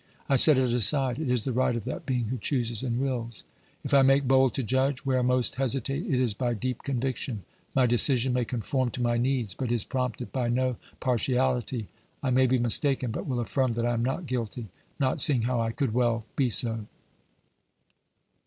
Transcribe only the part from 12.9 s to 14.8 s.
but will affirm that I am not guilty,